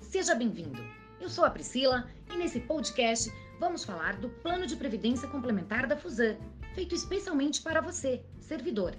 Seja 0.00 0.34
bem-vindo. 0.34 0.82
Eu 1.20 1.28
sou 1.28 1.44
a 1.44 1.50
Priscila 1.50 2.08
e 2.32 2.38
nesse 2.38 2.58
podcast 2.60 3.30
vamos 3.60 3.84
falar 3.84 4.16
do 4.16 4.30
Plano 4.30 4.66
de 4.66 4.76
Previdência 4.76 5.28
Complementar 5.28 5.86
da 5.86 5.94
Fusan, 5.94 6.38
feito 6.74 6.94
especialmente 6.94 7.60
para 7.60 7.82
você, 7.82 8.24
servidor. 8.40 8.96